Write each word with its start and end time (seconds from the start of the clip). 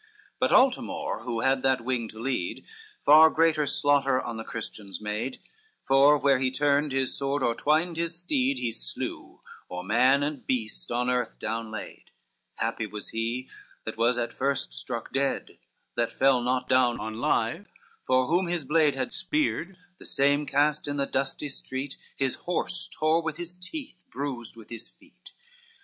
XXXVIII 0.01 0.37
But 0.39 0.51
Altamore 0.51 1.23
who 1.25 1.41
had 1.41 1.61
that 1.61 1.85
wing 1.85 2.07
to 2.07 2.19
lead 2.19 2.65
Far 3.05 3.29
greater 3.29 3.67
slaughter 3.67 4.19
on 4.19 4.37
the 4.37 4.43
Christians 4.43 4.99
made; 4.99 5.39
For 5.83 6.17
where 6.17 6.39
he 6.39 6.49
turned 6.49 6.91
his 6.91 7.15
sword, 7.15 7.43
or 7.43 7.53
twined 7.53 7.97
his 7.97 8.17
steed, 8.17 8.57
He 8.57 8.71
slew, 8.71 9.41
or 9.69 9.83
man 9.83 10.23
and 10.23 10.43
beast 10.47 10.91
on 10.91 11.07
earth 11.07 11.37
down 11.37 11.69
laid, 11.69 12.05
Happy 12.55 12.87
was 12.87 13.09
he 13.09 13.47
that 13.83 13.95
was 13.95 14.17
at 14.17 14.33
first 14.33 14.73
struck 14.73 15.13
dead, 15.13 15.59
That 15.93 16.11
fell 16.11 16.41
not 16.41 16.67
down 16.67 16.99
on 16.99 17.21
live, 17.21 17.67
for 18.07 18.25
whom 18.27 18.47
his 18.47 18.65
blade 18.65 18.95
Had 18.95 19.13
speared, 19.13 19.77
the 19.99 20.05
same 20.05 20.47
cast 20.47 20.87
in 20.87 20.97
the 20.97 21.05
dusty 21.05 21.47
street 21.47 21.95
His 22.15 22.33
horse 22.49 22.89
tore 22.91 23.21
with 23.21 23.37
his 23.37 23.55
teeth, 23.55 24.03
bruised 24.09 24.57
with 24.57 24.71
his 24.71 24.89
feet. 24.89 25.33